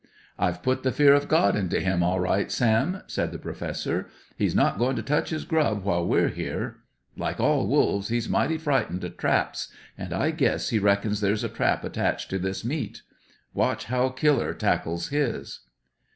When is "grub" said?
5.45-5.83